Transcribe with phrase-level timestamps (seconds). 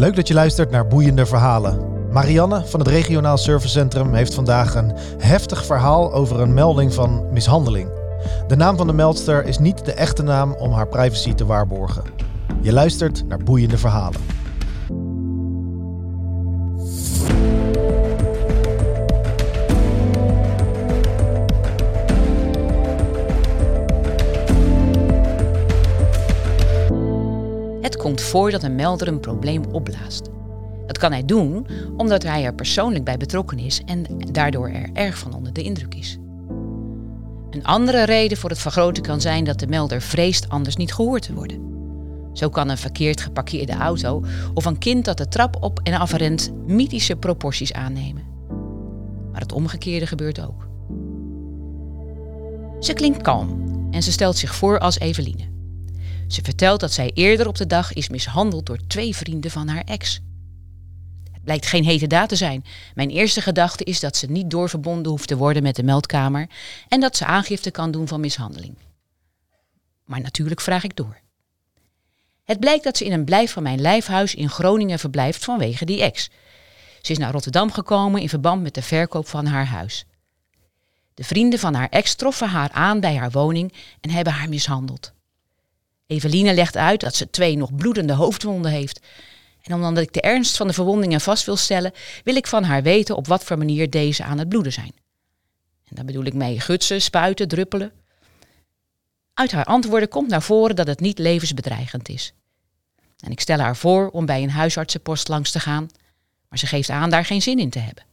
[0.00, 1.78] Leuk dat je luistert naar boeiende verhalen.
[2.10, 7.88] Marianne van het Regionaal Servicecentrum heeft vandaag een heftig verhaal over een melding van mishandeling.
[8.46, 12.02] De naam van de meldster is niet de echte naam om haar privacy te waarborgen.
[12.60, 14.20] Je luistert naar boeiende verhalen.
[28.16, 30.30] Komt een melder een probleem opblaast.
[30.86, 35.18] Dat kan hij doen omdat hij er persoonlijk bij betrokken is en daardoor er erg
[35.18, 36.18] van onder de indruk is.
[37.50, 41.22] Een andere reden voor het vergroten kan zijn dat de melder vreest anders niet gehoord
[41.22, 41.60] te worden.
[42.32, 46.50] Zo kan een verkeerd geparkeerde auto of een kind dat de trap op en afrent
[46.66, 48.22] mythische proporties aannemen.
[49.32, 50.68] Maar het omgekeerde gebeurt ook.
[52.80, 55.49] Ze klinkt kalm en ze stelt zich voor als Eveline.
[56.32, 59.84] Ze vertelt dat zij eerder op de dag is mishandeld door twee vrienden van haar
[59.84, 60.20] ex.
[61.32, 62.64] Het blijkt geen hete daad te zijn.
[62.94, 66.48] Mijn eerste gedachte is dat ze niet doorverbonden hoeft te worden met de meldkamer
[66.88, 68.76] en dat ze aangifte kan doen van mishandeling.
[70.04, 71.20] Maar natuurlijk vraag ik door.
[72.44, 76.02] Het blijkt dat ze in een blijf van mijn lijfhuis in Groningen verblijft vanwege die
[76.02, 76.30] ex.
[77.02, 80.04] Ze is naar Rotterdam gekomen in verband met de verkoop van haar huis.
[81.14, 85.12] De vrienden van haar ex troffen haar aan bij haar woning en hebben haar mishandeld.
[86.10, 89.00] Eveline legt uit dat ze twee nog bloedende hoofdwonden heeft.
[89.62, 91.92] En omdat ik de ernst van de verwondingen vast wil stellen,
[92.24, 94.92] wil ik van haar weten op wat voor manier deze aan het bloeden zijn.
[95.84, 97.92] En daar bedoel ik mee gutsen, spuiten, druppelen.
[99.34, 102.32] Uit haar antwoorden komt naar voren dat het niet levensbedreigend is.
[103.24, 105.88] En ik stel haar voor om bij een huisartsenpost langs te gaan,
[106.48, 108.04] maar ze geeft aan daar geen zin in te hebben.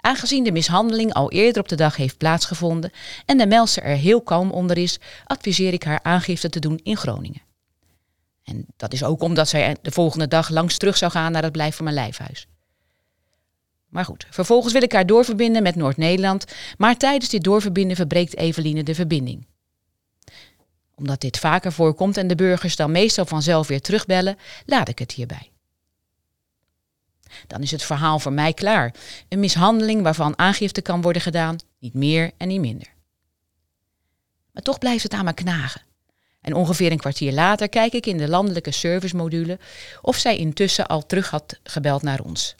[0.00, 2.92] Aangezien de mishandeling al eerder op de dag heeft plaatsgevonden
[3.26, 6.96] en de meldster er heel kalm onder is, adviseer ik haar aangifte te doen in
[6.96, 7.42] Groningen.
[8.44, 11.52] En dat is ook omdat zij de volgende dag langs terug zou gaan naar het
[11.52, 12.46] blijf van mijn lijfhuis.
[13.88, 16.44] Maar goed, vervolgens wil ik haar doorverbinden met Noord-Nederland,
[16.76, 19.46] maar tijdens dit doorverbinden verbreekt Eveline de verbinding.
[20.94, 25.12] Omdat dit vaker voorkomt en de burgers dan meestal vanzelf weer terugbellen, laat ik het
[25.12, 25.50] hierbij.
[27.46, 28.94] Dan is het verhaal voor mij klaar.
[29.28, 32.88] Een mishandeling waarvan aangifte kan worden gedaan, niet meer en niet minder.
[34.52, 35.82] Maar toch blijft het aan me knagen.
[36.40, 39.58] En ongeveer een kwartier later kijk ik in de landelijke servicemodule
[40.02, 42.54] of zij intussen al terug had gebeld naar ons.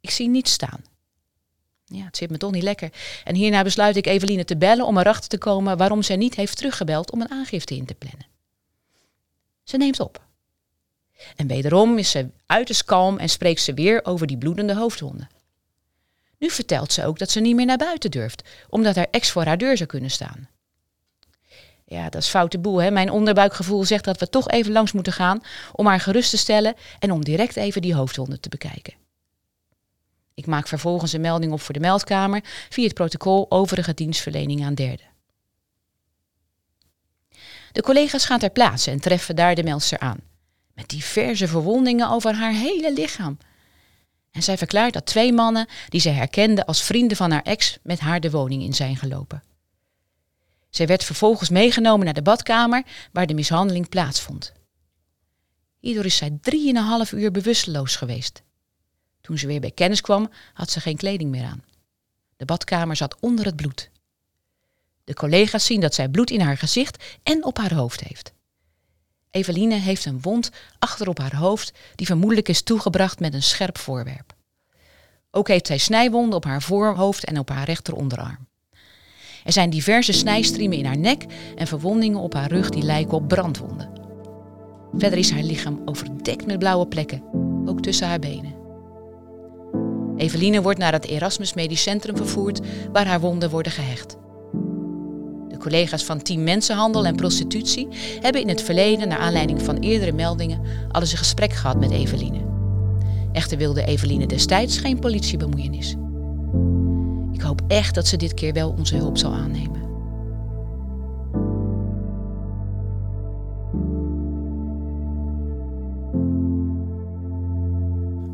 [0.00, 0.84] Ik zie niets staan.
[1.84, 2.92] Ja, het zit me toch niet lekker.
[3.24, 6.56] En hierna besluit ik Eveline te bellen om erachter te komen waarom zij niet heeft
[6.56, 8.26] teruggebeld om een aangifte in te plannen.
[9.64, 10.28] Ze neemt op.
[11.36, 15.28] En wederom is ze uiterst kalm en spreekt ze weer over die bloedende hoofdwonden.
[16.38, 19.44] Nu vertelt ze ook dat ze niet meer naar buiten durft, omdat haar ex voor
[19.44, 20.48] haar deur zou kunnen staan.
[21.84, 22.82] Ja, dat is foute boel.
[22.82, 22.90] Hè?
[22.90, 25.40] Mijn onderbuikgevoel zegt dat we toch even langs moeten gaan
[25.72, 28.94] om haar gerust te stellen en om direct even die hoofdwonden te bekijken.
[30.34, 34.74] Ik maak vervolgens een melding op voor de meldkamer via het protocol overige dienstverlening aan
[34.74, 35.06] derden.
[37.72, 40.29] De collega's gaan ter plaatse en treffen daar de meldster aan
[40.80, 43.38] met diverse verwondingen over haar hele lichaam.
[44.30, 48.00] En zij verklaart dat twee mannen, die zij herkende als vrienden van haar ex, met
[48.00, 49.42] haar de woning in zijn gelopen.
[50.70, 52.82] Zij werd vervolgens meegenomen naar de badkamer
[53.12, 54.52] waar de mishandeling plaatsvond.
[55.78, 58.42] Hierdoor is zij drieënhalf uur bewusteloos geweest.
[59.20, 61.64] Toen ze weer bij kennis kwam, had ze geen kleding meer aan.
[62.36, 63.90] De badkamer zat onder het bloed.
[65.04, 68.32] De collega's zien dat zij bloed in haar gezicht en op haar hoofd heeft.
[69.30, 73.78] Eveline heeft een wond achter op haar hoofd die vermoedelijk is toegebracht met een scherp
[73.78, 74.34] voorwerp.
[75.30, 78.48] Ook heeft zij snijwonden op haar voorhoofd en op haar rechteronderarm.
[79.44, 81.24] Er zijn diverse snijstriemen in haar nek
[81.56, 83.90] en verwondingen op haar rug die lijken op brandwonden.
[84.92, 87.22] Verder is haar lichaam overdekt met blauwe plekken,
[87.64, 88.58] ook tussen haar benen.
[90.16, 92.60] Eveline wordt naar het Erasmus Medisch Centrum vervoerd,
[92.92, 94.19] waar haar wonden worden gehecht
[95.60, 97.88] collega's van Team Mensenhandel en Prostitutie
[98.20, 100.60] hebben in het verleden, naar aanleiding van eerdere meldingen,
[100.90, 102.40] al eens een gesprek gehad met Eveline.
[103.32, 105.96] Echter wilde Eveline destijds geen politiebemoeienis.
[107.32, 109.80] Ik hoop echt dat ze dit keer wel onze hulp zal aannemen.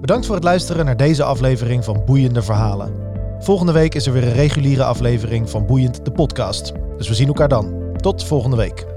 [0.00, 2.94] Bedankt voor het luisteren naar deze aflevering van Boeiende Verhalen.
[3.38, 6.72] Volgende week is er weer een reguliere aflevering van Boeiend de podcast.
[7.02, 7.92] Dus we zien elkaar dan.
[7.96, 8.91] Tot volgende week.